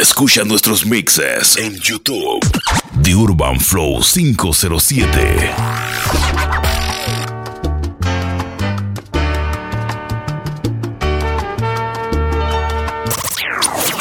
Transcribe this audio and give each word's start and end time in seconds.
Escucha 0.00 0.44
nuestros 0.44 0.86
mixes 0.86 1.56
en 1.56 1.74
YouTube. 1.74 2.40
The 3.02 3.14
Urban 3.16 3.58
Flow 3.58 4.00
507. 4.00 5.50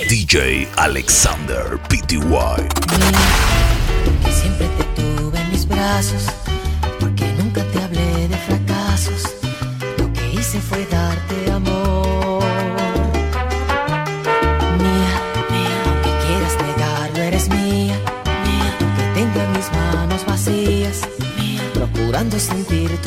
DJ 0.08 0.68
Alexander 0.78 1.80
Pty. 1.90 2.20
Siempre 4.30 4.68
te 4.78 4.84
tuve 5.02 5.40
en 5.40 5.52
mis 5.52 5.68
brazos, 5.68 6.28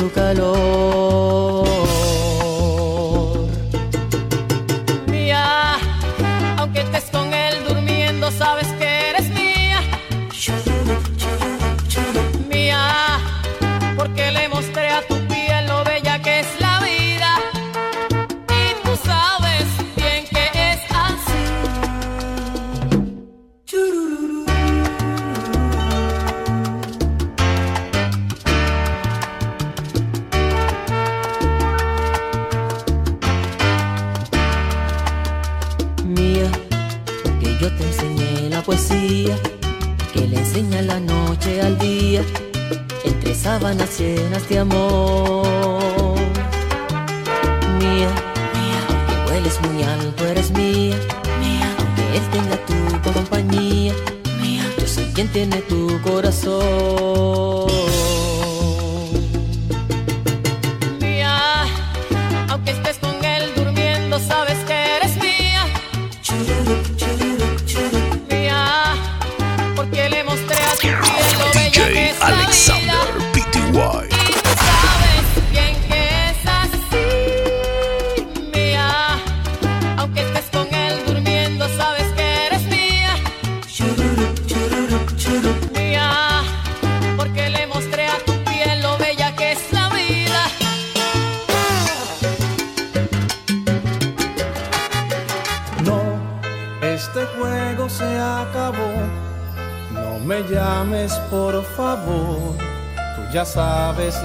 tu 0.01 0.09
calor. 0.09 1.60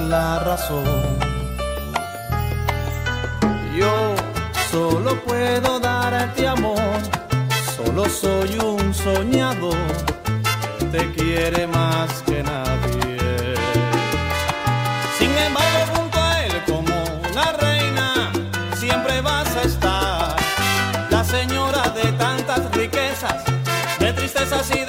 La 0.08 0.38
razón. 0.38 0.84
Yo 3.76 4.14
solo 4.70 5.20
puedo 5.22 5.78
darte 5.78 6.48
amor, 6.48 6.78
solo 7.76 8.08
soy 8.08 8.58
un 8.58 8.94
soñador 8.94 9.76
que 10.78 10.84
te 10.86 11.12
quiere 11.12 11.66
más 11.66 12.10
que 12.22 12.42
nadie. 12.42 13.54
Sin 15.18 15.30
embargo, 15.36 15.80
junto 15.94 16.18
a 16.22 16.44
él 16.46 16.62
como 16.64 16.94
una 17.30 17.52
reina, 17.52 18.32
siempre 18.76 19.20
vas 19.20 19.56
a 19.56 19.62
estar. 19.62 20.36
La 21.10 21.22
señora 21.22 21.90
de 21.90 22.12
tantas 22.12 22.70
riquezas, 22.72 23.44
de 23.98 24.12
tristezas 24.14 24.70
y 24.74 24.85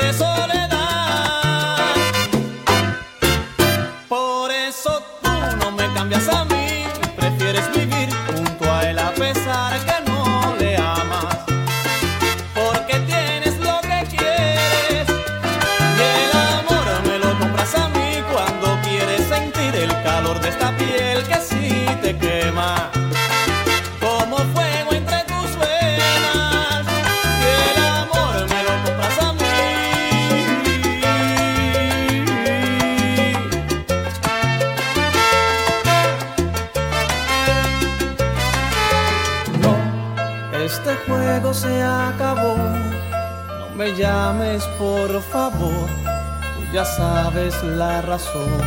este 40.77 40.95
juego 41.07 41.53
se 41.53 41.81
acabó. 41.81 42.55
No 42.57 43.75
me 43.75 43.95
llames 43.95 44.63
por 44.77 45.21
favor, 45.21 45.87
tú 46.53 46.61
ya 46.73 46.85
sabes 46.85 47.55
la 47.63 48.01
razón. 48.01 48.61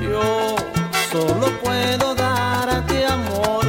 Yo 0.00 0.56
solo 1.12 1.46
puedo 1.62 2.14
darte 2.14 3.06
amor, 3.06 3.64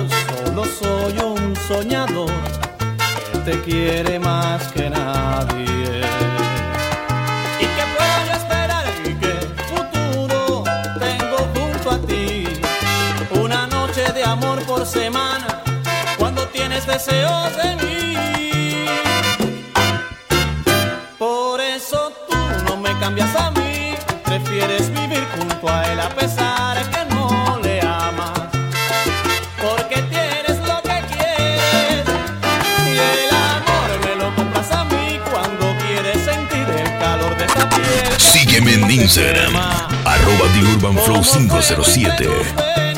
solo 0.45 0.63
soy 0.65 1.17
un 1.19 1.55
soñador 1.67 2.31
que 3.31 3.37
te 3.39 3.61
quiere 3.61 4.19
más 4.19 4.71
que 4.71 4.89
nadie. 4.89 6.01
¿Y 7.63 7.65
qué 7.75 7.85
puedo 7.97 8.31
esperar? 8.39 8.85
¿Y 9.05 9.13
qué 9.15 9.35
futuro 9.69 10.63
tengo 10.97 11.37
junto 11.55 11.91
a 11.91 11.99
ti? 12.07 12.45
Una 13.31 13.67
noche 13.67 14.11
de 14.13 14.23
amor 14.23 14.63
por 14.65 14.85
semana, 14.85 15.58
tienes 16.69 16.85
deseos 16.85 17.57
de 17.57 17.75
mí. 17.77 18.85
Por 21.17 21.59
eso 21.59 22.11
tú 22.29 22.37
no 22.65 22.77
me 22.77 22.97
cambias 22.99 23.35
a 23.35 23.49
mí, 23.51 23.95
prefieres 24.23 24.89
vivir 24.91 25.25
junto 25.35 25.67
a 25.67 25.91
él 25.91 25.99
a 25.99 26.09
pesar 26.09 26.77
que 26.91 27.05
no 27.15 27.59
le 27.63 27.81
amas. 27.81 28.49
Porque 29.59 30.01
tienes 30.13 30.57
lo 30.67 30.81
que 30.83 31.01
quieres 31.11 32.05
y 32.85 32.97
el 32.97 33.31
amor 33.33 33.89
me 34.05 34.15
lo 34.15 34.35
compras 34.35 34.71
a 34.71 34.83
mí 34.85 35.19
cuando 35.31 35.75
quieres 35.83 36.23
sentir 36.23 36.67
el 36.69 36.99
calor 36.99 37.35
de 37.35 37.45
esta 37.45 37.67
piel. 37.69 38.19
Sígueme 38.19 38.73
en 38.73 38.91
Instagram, 38.91 39.55
arroba 40.05 40.45
The 40.53 40.61
Urban 40.75 40.97
Flow 40.99 41.21
Como 41.21 41.23
fuego 41.23 41.39
entre 41.39 42.27
507. 42.27 42.88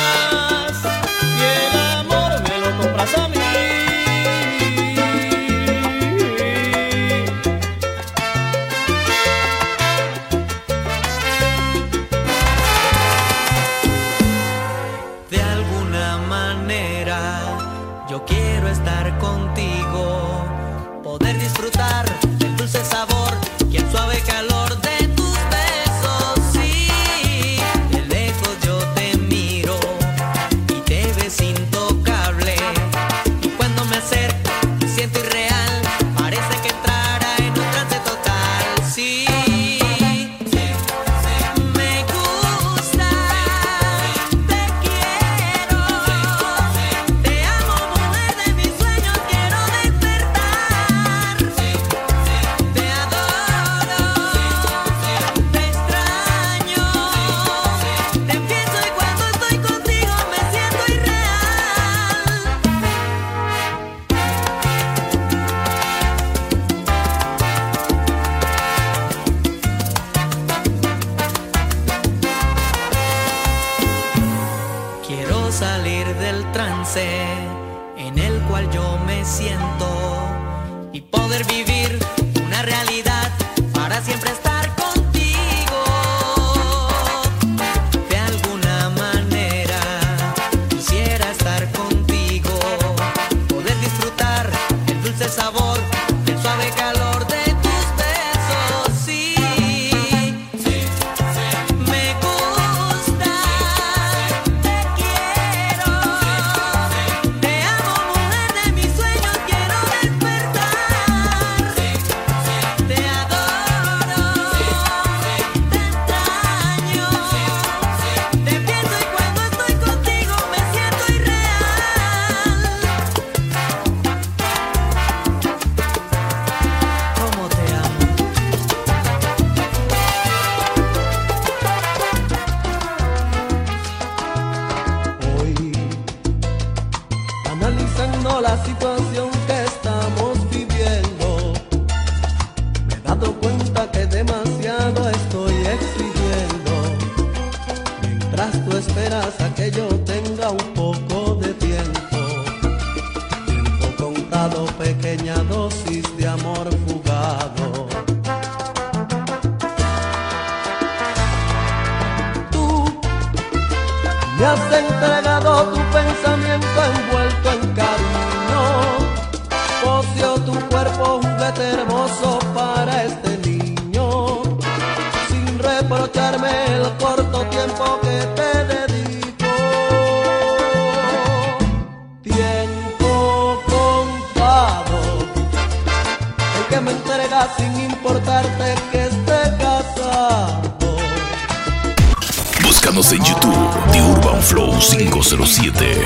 En 192.92 193.24
YouTube 193.24 193.92
The 193.94 194.02
Urban 194.02 194.42
Flow 194.42 194.78
507. 194.78 196.06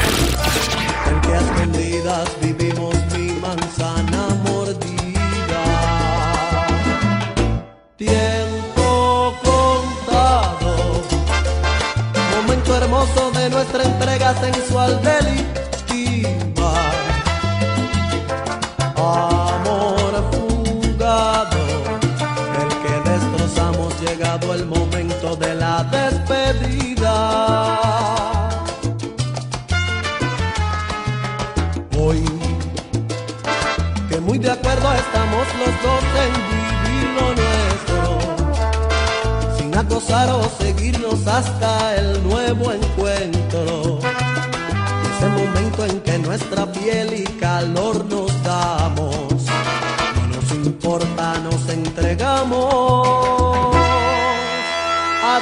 En 1.08 1.22
que 1.22 1.34
a 1.34 1.40
escondidas 1.40 2.30
vivimos 2.40 2.94
mi 3.18 3.32
manzana 3.42 4.28
mordida. 4.44 5.64
Tiempo 7.98 9.34
contado. 9.44 11.02
Momento 12.36 12.78
hermoso 12.78 13.32
de 13.32 13.50
nuestra 13.50 13.84
entrega 13.84 14.36
sensual 14.40 15.02
delictiva. 15.02 15.65
Despedida. 26.54 27.80
Hoy, 31.98 32.24
que 34.10 34.20
muy 34.20 34.38
de 34.38 34.52
acuerdo 34.52 34.94
estamos 34.94 35.48
los 35.60 35.74
dos 35.84 36.04
en 36.26 36.34
vivir 36.52 37.08
lo 37.20 37.28
nuestro, 37.42 37.98
sin 39.58 39.76
acosar 39.78 40.30
o 40.30 40.44
seguirnos 40.60 41.26
hasta 41.28 41.96
el 41.96 42.24
nuevo 42.24 42.72
encuentro. 42.72 44.00
Ese 45.18 45.28
momento 45.30 45.86
en 45.86 46.02
que 46.02 46.20
nuestra 46.20 46.72
piel 46.72 47.14
y 47.14 47.24
calor 47.40 48.06
nos 48.06 48.44
damos, 48.44 49.46
no 50.16 50.28
nos 50.36 50.52
importa, 50.52 51.40
nos 51.40 51.70
entregamos 51.70 53.05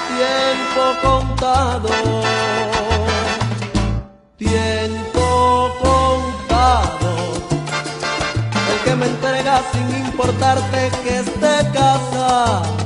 tiempo 0.07 0.81
contado. 1.01 1.89
Tiempo 4.38 5.69
contado. 5.81 7.09
El 8.71 8.79
que 8.83 8.95
me 8.95 9.05
entrega 9.05 9.62
sin 9.71 10.05
importarte 10.05 10.91
que 11.03 11.19
esté 11.19 11.71
casado. 11.73 12.83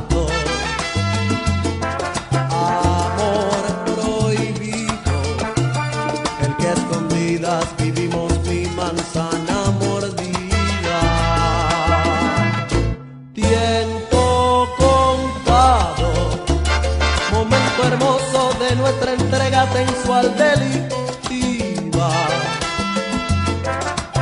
Sensual 19.78 20.34
delictiva. 20.36 22.10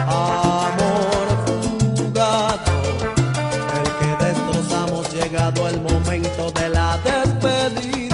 Amor 0.07 1.27
fugado, 1.95 2.73
el 3.79 3.89
que 3.99 4.25
destrozamos 4.25 5.13
llegado 5.13 5.67
el 5.69 5.79
momento 5.81 6.51
de 6.51 6.69
la 6.69 6.97
despedida. 6.97 8.04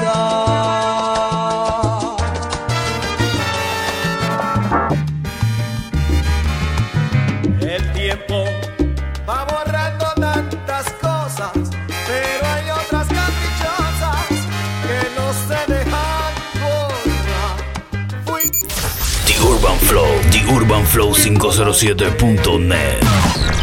flow507.net. 20.91 23.60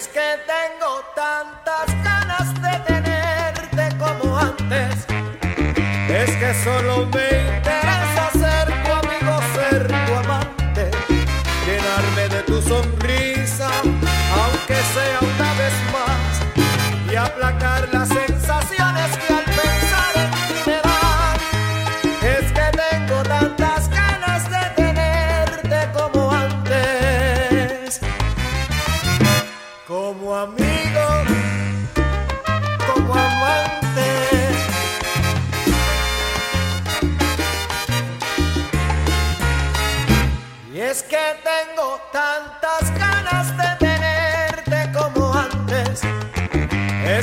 solo 0.00 2.17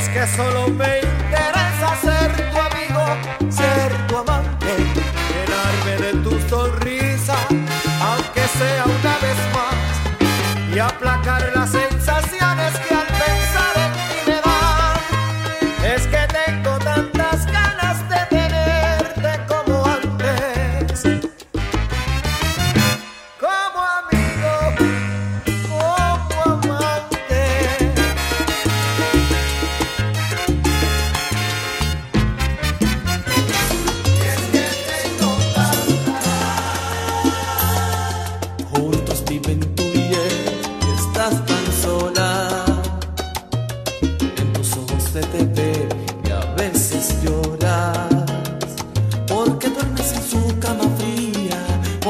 que 0.10 0.28
solo 0.28 0.66
ven 0.78 1.35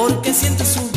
porque 0.08 0.36
siento 0.36 0.64
su 0.64 0.95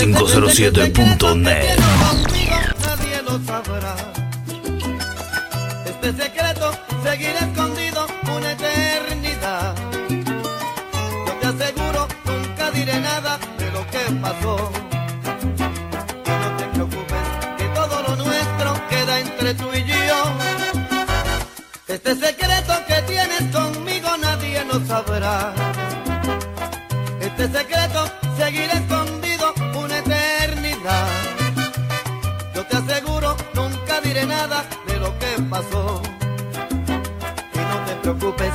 507.net. 0.00 1.78
Nadie 2.80 3.22
lo 3.22 3.38
sabrá. 3.44 3.94
Este 5.84 6.22
secreto 6.22 6.72
seguirá 7.02 7.40
escondido 7.40 8.06
una 8.34 8.52
eternidad. 8.52 9.74
Yo 10.08 11.32
te 11.40 11.46
aseguro, 11.48 12.08
nunca 12.24 12.70
diré 12.70 12.98
nada 12.98 13.38
de 13.58 13.70
lo 13.72 13.86
que 13.88 13.98
pasó. 14.22 14.72
No 16.40 16.56
te 16.56 16.64
preocupes, 16.72 17.26
que 17.58 17.64
todo 17.74 18.02
lo 18.02 18.16
nuestro 18.24 18.88
queda 18.88 19.20
entre 19.20 19.52
tú 19.52 19.68
y 19.74 19.84
yo. 19.84 20.20
Este 21.88 22.14
secreto 22.16 22.72
que 22.88 23.02
tienes 23.02 23.42
conmigo 23.54 24.08
nadie 24.16 24.64
lo 24.64 24.80
sabrá. 24.86 25.52
Este 27.20 27.48
secreto 27.48 28.19
pasó. 35.50 36.00
Y 37.54 37.58
no 37.58 37.84
te 37.84 37.94
preocupes, 38.02 38.52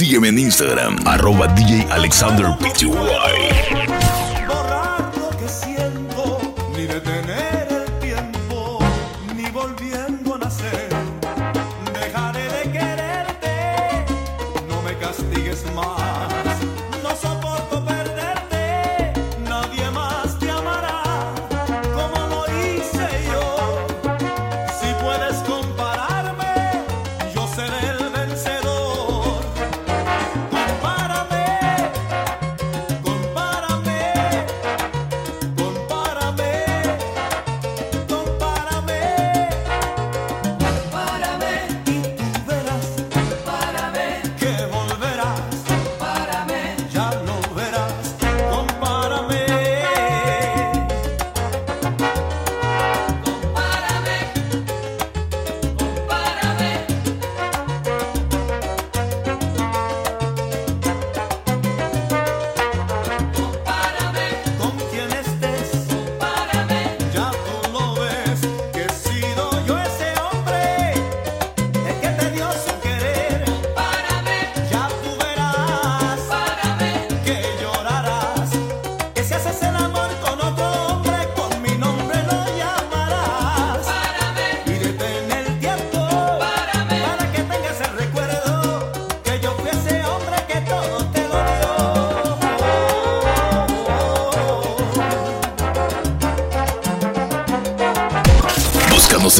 Sígueme 0.00 0.28
en 0.28 0.38
Instagram, 0.38 0.96
arroba 1.04 1.46
DJ 1.48 1.86
Alexander 1.90 2.46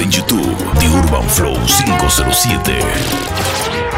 en 0.03 0.11
YouTube 0.11 0.57
The 0.79 0.87
Urban 0.87 1.29
Flow 1.29 1.55
507. 1.67 3.90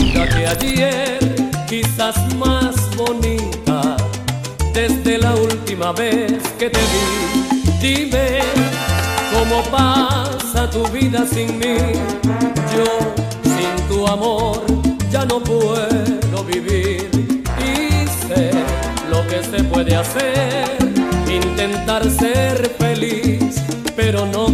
linda 0.00 0.28
que 0.28 0.46
ayer, 0.46 1.18
quizás 1.68 2.16
más 2.36 2.74
bonita, 2.96 3.96
desde 4.72 5.18
la 5.18 5.34
última 5.34 5.92
vez 5.92 6.32
que 6.58 6.70
te 6.70 6.80
vi. 6.80 7.78
Dime 7.80 8.40
cómo 9.32 9.62
pasa 9.70 10.68
tu 10.70 10.86
vida 10.88 11.26
sin 11.26 11.58
mí. 11.58 11.76
Yo 12.74 12.84
sin 13.44 13.88
tu 13.88 14.06
amor 14.06 14.62
ya 15.10 15.24
no 15.24 15.40
puedo 15.40 16.44
vivir. 16.44 17.08
Y 17.58 18.06
sé 18.26 18.50
lo 19.10 19.26
que 19.26 19.42
se 19.42 19.64
puede 19.64 19.96
hacer, 19.96 20.78
intentar 21.28 22.08
ser 22.10 22.68
feliz, 22.78 23.62
pero 23.96 24.26
no 24.26 24.49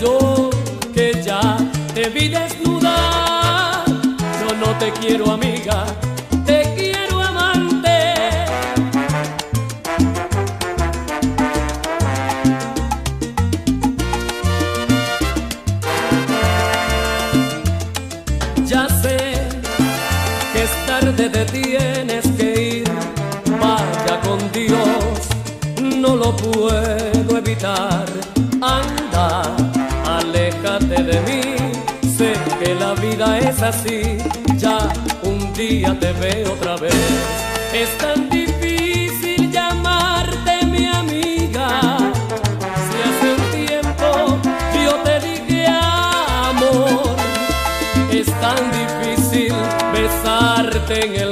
yo 0.00 0.50
que 0.94 1.22
ya 1.22 1.56
te 1.94 2.08
vi 2.08 2.28
desnuda. 2.28 3.84
Yo 4.40 4.56
no 4.56 4.76
te 4.78 4.92
quiero, 4.92 5.30
amiga 5.30 5.84
te 35.82 36.12
veo 36.12 36.52
otra 36.52 36.76
vez. 36.76 36.94
Es 37.72 37.96
tan 37.98 38.30
difícil 38.30 39.50
llamarte 39.50 40.64
mi 40.66 40.86
amiga. 40.86 41.98
Si 42.86 42.96
hace 43.08 43.34
un 43.34 43.66
tiempo 43.66 44.38
yo 44.84 44.94
te 45.04 45.20
dije 45.20 45.66
amor, 45.66 47.16
es 48.10 48.26
tan 48.40 48.62
difícil 48.72 49.54
besarte 49.92 51.06
en 51.06 51.16
el 51.16 51.25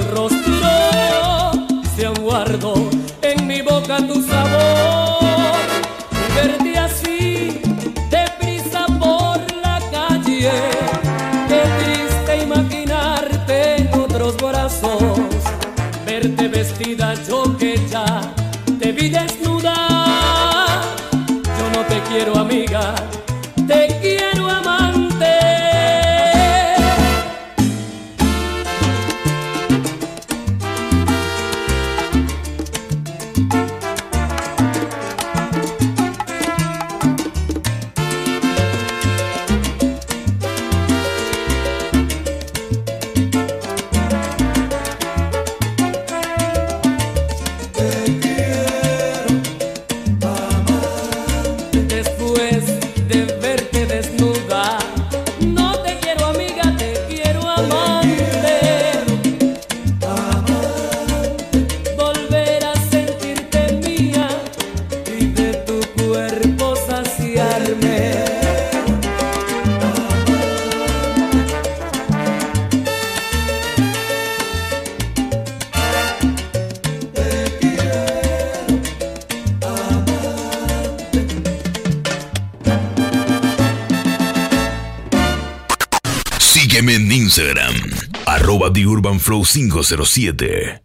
Flow 89.25 89.43
507. 89.43 90.84